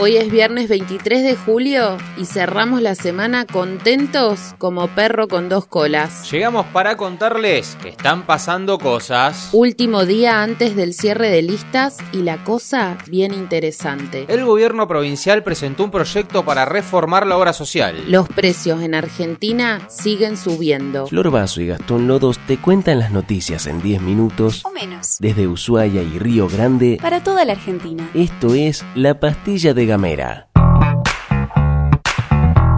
[0.00, 5.66] Hoy es viernes 23 de julio y cerramos la semana contentos como perro con dos
[5.66, 6.30] colas.
[6.30, 9.48] Llegamos para contarles que están pasando cosas.
[9.52, 14.24] Último día antes del cierre de listas y la cosa bien interesante.
[14.28, 17.96] El gobierno provincial presentó un proyecto para reformar la obra social.
[18.06, 21.08] Los precios en Argentina siguen subiendo.
[21.08, 25.16] Flor Vaso y Gastón Lodos te cuentan las noticias en 10 minutos o menos.
[25.18, 26.98] desde Ushuaia y Río Grande.
[27.02, 28.08] Para toda la Argentina.
[28.14, 30.47] Esto es La Pastilla de Gamera.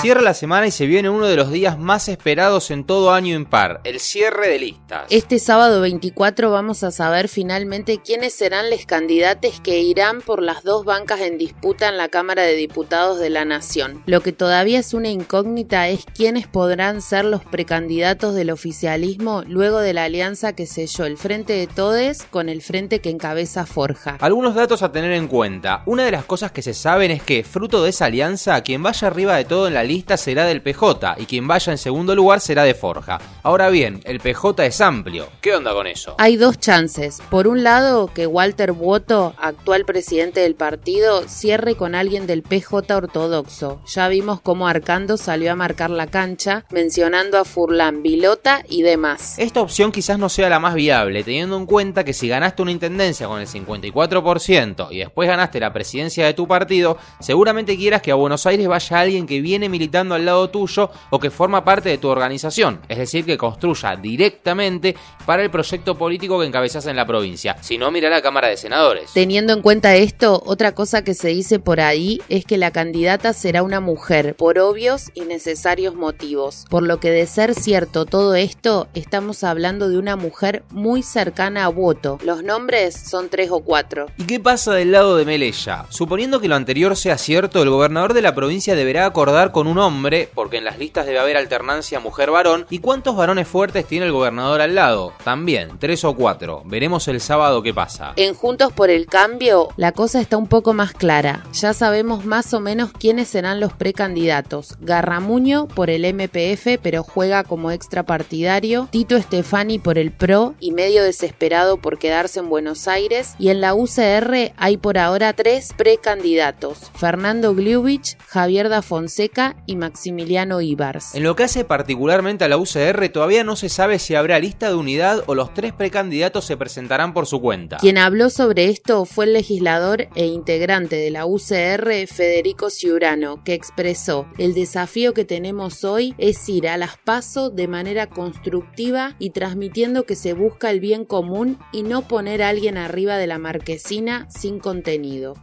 [0.00, 3.36] Cierra la semana y se viene uno de los días más esperados en todo año
[3.36, 5.06] impar, el cierre de listas.
[5.10, 10.64] Este sábado 24 vamos a saber finalmente quiénes serán los candidatos que irán por las
[10.64, 14.02] dos bancas en disputa en la Cámara de Diputados de la Nación.
[14.06, 19.78] Lo que todavía es una incógnita es quiénes podrán ser los precandidatos del oficialismo luego
[19.78, 24.16] de la alianza que selló el Frente de Todes con el frente que encabeza Forja.
[24.20, 25.82] Algunos datos a tener en cuenta.
[25.86, 29.06] Una de las cosas que se saben es que, fruto de esa alianza, quien vaya
[29.06, 32.40] arriba de todo en la lista será del PJ y quien vaya en segundo lugar
[32.40, 33.20] será de Forja.
[33.42, 35.28] Ahora bien, el PJ es amplio.
[35.40, 36.14] ¿Qué onda con eso?
[36.18, 37.20] Hay dos chances.
[37.30, 42.96] Por un lado, que Walter Boto, actual presidente del partido, cierre con alguien del PJ
[42.96, 43.80] ortodoxo.
[43.86, 49.38] Ya vimos cómo Arcando salió a marcar la cancha, mencionando a Furlan, Vilota y demás.
[49.38, 52.70] Esta opción quizás no sea la más viable, teniendo en cuenta que si ganaste una
[52.70, 58.12] intendencia con el 54% y después ganaste la presidencia de tu partido, seguramente quieras que
[58.12, 61.88] a Buenos Aires vaya alguien que viene militando al lado tuyo o que forma parte
[61.88, 64.94] de tu organización, es decir, que construya directamente
[65.26, 67.56] para el proyecto político que encabezas en la provincia.
[67.60, 69.10] Si no, mira la Cámara de Senadores.
[69.14, 73.32] Teniendo en cuenta esto, otra cosa que se dice por ahí es que la candidata
[73.32, 76.66] será una mujer, por obvios y necesarios motivos.
[76.68, 81.64] Por lo que de ser cierto todo esto, estamos hablando de una mujer muy cercana
[81.64, 82.18] a voto.
[82.22, 84.06] Los nombres son tres o cuatro.
[84.18, 85.86] ¿Y qué pasa del lado de Melella?
[85.88, 89.78] Suponiendo que lo anterior sea cierto, el gobernador de la provincia deberá acordar con un
[89.78, 92.66] hombre, porque en las listas debe haber alternancia mujer-varón.
[92.70, 95.12] ¿Y cuántos varones fuertes tiene el gobernador al lado?
[95.24, 96.62] También, tres o cuatro.
[96.64, 98.12] Veremos el sábado qué pasa.
[98.16, 101.44] En Juntos por el Cambio, la cosa está un poco más clara.
[101.52, 104.76] Ya sabemos más o menos quiénes serán los precandidatos.
[104.80, 108.88] Garramuño por el MPF, pero juega como extra partidario.
[108.90, 113.34] Tito Estefani por el PRO y medio desesperado por quedarse en Buenos Aires.
[113.38, 116.90] Y en la UCR hay por ahora tres precandidatos.
[116.94, 121.14] Fernando Gliubich, Javier da Fonseca y Maximiliano Ibars.
[121.14, 124.68] En lo que hace particularmente a la UCR, todavía no se sabe si habrá lista
[124.68, 127.78] de unidad o los tres precandidatos se presentarán por su cuenta.
[127.78, 133.54] Quien habló sobre esto fue el legislador e integrante de la UCR, Federico Ciurano, que
[133.54, 139.30] expresó: El desafío que tenemos hoy es ir a las PASO de manera constructiva y
[139.30, 143.38] transmitiendo que se busca el bien común y no poner a alguien arriba de la
[143.38, 145.34] marquesina sin contenido.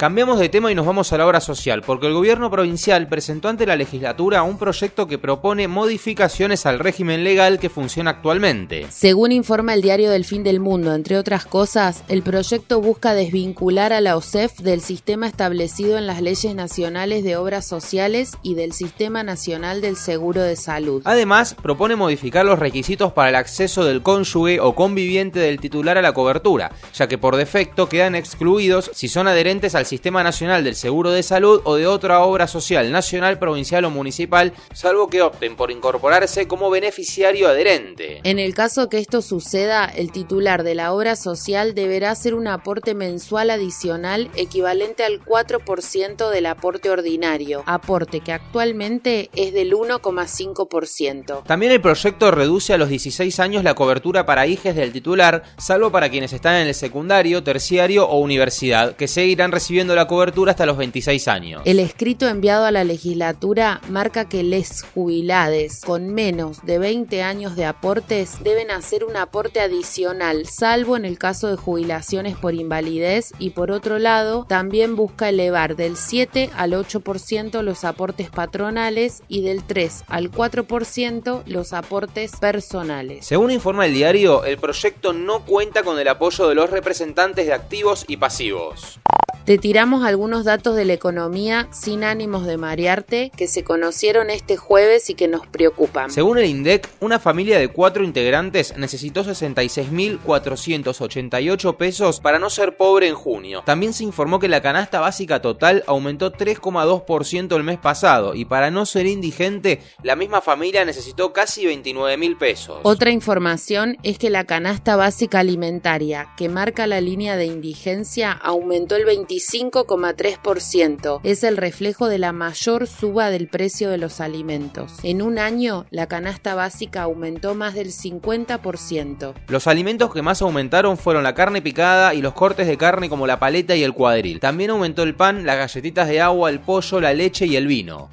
[0.00, 3.50] Cambiamos de tema y nos vamos a la obra social, porque el gobierno provincial presentó
[3.50, 8.86] ante la legislatura un proyecto que propone modificaciones al régimen legal que funciona actualmente.
[8.88, 13.92] Según informa el diario del Fin del Mundo, entre otras cosas, el proyecto busca desvincular
[13.92, 18.72] a la OSEF del sistema establecido en las leyes nacionales de obras sociales y del
[18.72, 21.02] Sistema Nacional del Seguro de Salud.
[21.04, 26.02] Además, propone modificar los requisitos para el acceso del cónyuge o conviviente del titular a
[26.02, 30.76] la cobertura, ya que por defecto quedan excluidos si son adherentes al Sistema Nacional del
[30.76, 35.56] Seguro de Salud o de otra obra social nacional, provincial o municipal, salvo que opten
[35.56, 38.20] por incorporarse como beneficiario adherente.
[38.22, 42.46] En el caso que esto suceda, el titular de la obra social deberá hacer un
[42.46, 51.42] aporte mensual adicional equivalente al 4% del aporte ordinario, aporte que actualmente es del 1,5%.
[51.42, 55.90] También el proyecto reduce a los 16 años la cobertura para hijes del titular, salvo
[55.90, 60.66] para quienes están en el secundario, terciario o universidad, que seguirán recibiendo la cobertura hasta
[60.66, 61.62] los 26 años.
[61.64, 67.56] El escrito enviado a la legislatura marca que les jubilades con menos de 20 años
[67.56, 73.32] de aportes deben hacer un aporte adicional, salvo en el caso de jubilaciones por invalidez
[73.38, 79.42] y por otro lado también busca elevar del 7 al 8% los aportes patronales y
[79.42, 83.26] del 3 al 4% los aportes personales.
[83.26, 87.52] Según informa el diario, el proyecto no cuenta con el apoyo de los representantes de
[87.52, 89.00] activos y pasivos.
[89.44, 94.58] Te tiramos algunos datos de la economía sin ánimos de marearte que se conocieron este
[94.58, 96.10] jueves y que nos preocupan.
[96.10, 103.08] Según el INDEC, una familia de cuatro integrantes necesitó 66.488 pesos para no ser pobre
[103.08, 103.62] en junio.
[103.64, 108.70] También se informó que la canasta básica total aumentó 3,2% el mes pasado y para
[108.70, 112.80] no ser indigente, la misma familia necesitó casi 29 mil pesos.
[112.82, 118.96] Otra información es que la canasta básica alimentaria, que marca la línea de indigencia, aumentó
[118.96, 121.20] el 25,3%.
[121.22, 124.94] Es el reflejo de la mayor suba del precio de los alimentos.
[125.04, 129.34] En un año, la canasta básica aumentó más del 50%.
[129.46, 133.28] Los alimentos que más aumentaron fueron la carne picada y los cortes de carne como
[133.28, 134.40] la paleta y el cuadril.
[134.40, 138.10] También aumentó el pan, las galletitas de agua, el pollo, la leche y el vino.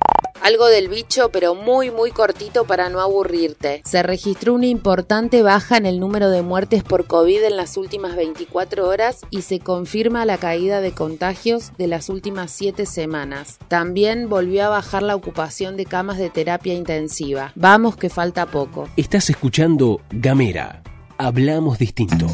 [0.48, 3.82] Algo del bicho, pero muy muy cortito para no aburrirte.
[3.84, 8.16] Se registró una importante baja en el número de muertes por COVID en las últimas
[8.16, 13.60] 24 horas y se confirma la caída de contagios de las últimas 7 semanas.
[13.68, 17.52] También volvió a bajar la ocupación de camas de terapia intensiva.
[17.56, 18.88] Vamos que falta poco.
[18.96, 20.82] Estás escuchando Gamera.
[21.18, 22.28] Hablamos distinto.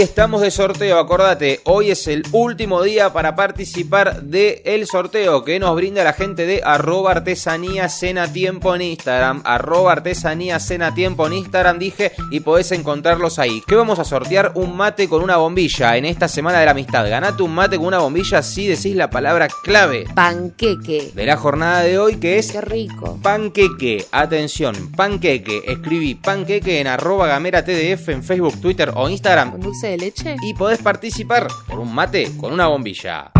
[0.00, 5.44] Y estamos de sorteo, acordate, hoy es el último día para participar del el sorteo
[5.44, 10.94] que nos brinda la gente de arroba artesanía cena tiempo en Instagram, arroba artesanía cena
[10.94, 13.62] tiempo en Instagram, dije, y podés encontrarlos ahí.
[13.66, 14.52] ¿Qué vamos a sortear?
[14.54, 17.06] Un mate con una bombilla en esta semana de la amistad.
[17.06, 20.06] Ganate un mate con una bombilla si decís la palabra clave.
[20.14, 21.10] Panqueque.
[21.14, 22.52] De la jornada de hoy que es...
[22.52, 23.18] Qué rico.
[23.22, 29.60] Panqueque, atención, panqueque, escribí panqueque en arroba gamera tdf en Facebook, Twitter o Instagram ¿Con
[29.60, 30.36] dulce leche?
[30.42, 33.30] y podés participar por un mate con una bombilla.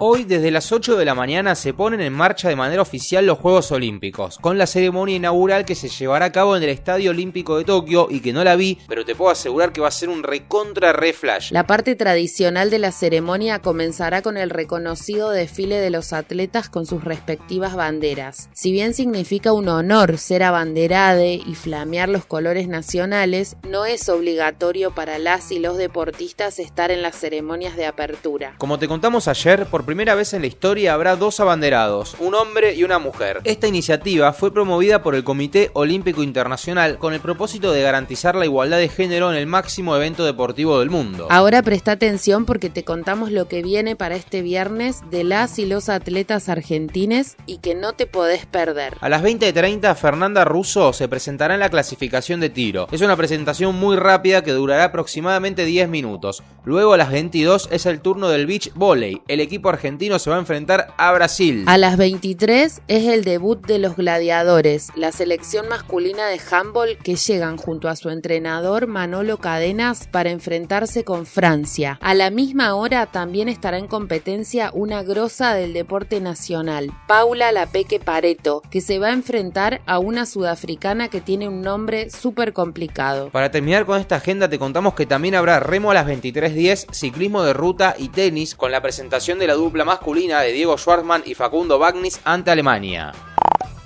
[0.00, 3.38] Hoy desde las 8 de la mañana se ponen en marcha de manera oficial los
[3.38, 7.58] Juegos Olímpicos, con la ceremonia inaugural que se llevará a cabo en el Estadio Olímpico
[7.58, 10.08] de Tokio y que no la vi, pero te puedo asegurar que va a ser
[10.08, 11.50] un recontra re flash.
[11.50, 16.86] La parte tradicional de la ceremonia comenzará con el reconocido desfile de los atletas con
[16.86, 18.50] sus respectivas banderas.
[18.52, 24.92] Si bien significa un honor ser abanderade y flamear los colores nacionales, no es obligatorio
[24.92, 28.54] para las y los deportistas estar en las ceremonias de apertura.
[28.58, 32.74] Como te contamos ayer, por primera vez en la historia habrá dos abanderados, un hombre
[32.74, 33.40] y una mujer.
[33.44, 38.44] Esta iniciativa fue promovida por el Comité Olímpico Internacional con el propósito de garantizar la
[38.44, 41.26] igualdad de género en el máximo evento deportivo del mundo.
[41.30, 45.64] Ahora presta atención porque te contamos lo que viene para este viernes de las y
[45.64, 48.98] los atletas argentines y que no te podés perder.
[49.00, 52.88] A las 20.30 Fernanda Russo se presentará en la clasificación de tiro.
[52.92, 56.42] Es una presentación muy rápida que durará aproximadamente 10 minutos.
[56.66, 59.22] Luego a las 22 es el turno del beach volley.
[59.28, 59.77] El equipo argentino
[60.18, 61.64] se va a enfrentar a Brasil.
[61.66, 67.16] A las 23 es el debut de los gladiadores, la selección masculina de handball que
[67.16, 71.98] llegan junto a su entrenador Manolo Cadenas para enfrentarse con Francia.
[72.02, 78.00] A la misma hora también estará en competencia una grosa del deporte nacional, Paula Lapeque
[78.00, 83.30] Pareto, que se va a enfrentar a una sudafricana que tiene un nombre súper complicado.
[83.30, 87.42] Para terminar con esta agenda te contamos que también habrá remo a las 23.10, ciclismo
[87.42, 91.34] de ruta y tenis con la presentación de la dupla masculina de Diego Schwartzman y
[91.34, 93.27] Facundo Bagnis ante Alemania.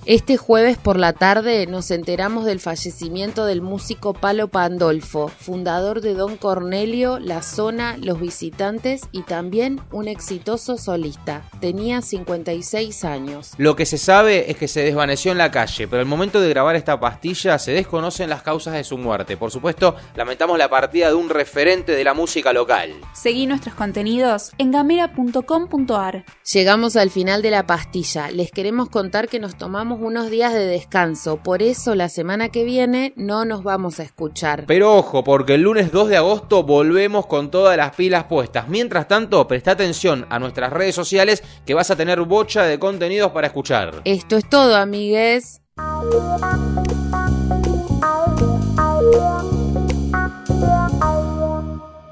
[0.05, 6.15] Este jueves por la tarde nos enteramos del fallecimiento del músico Palo Pandolfo, fundador de
[6.15, 11.45] Don Cornelio, La Zona, Los Visitantes y también un exitoso solista.
[11.61, 13.53] Tenía 56 años.
[13.59, 16.49] Lo que se sabe es que se desvaneció en la calle, pero al momento de
[16.49, 19.37] grabar esta pastilla se desconocen las causas de su muerte.
[19.37, 22.91] Por supuesto, lamentamos la partida de un referente de la música local.
[23.15, 26.25] Seguí nuestros contenidos en gamera.com.ar.
[26.53, 28.33] Llegamos al final de la pastilla.
[28.33, 29.55] Les queremos contar que nos
[29.93, 34.03] tomamos unos días de descanso, por eso la semana que viene no nos vamos a
[34.03, 34.65] escuchar.
[34.67, 38.69] Pero ojo, porque el lunes 2 de agosto volvemos con todas las pilas puestas.
[38.69, 43.33] Mientras tanto, presta atención a nuestras redes sociales que vas a tener bocha de contenidos
[43.33, 44.03] para escuchar.
[44.05, 45.61] Esto es todo, amigues.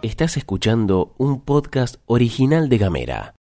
[0.03, 3.29] Estás escuchando un podcast original de Gamera.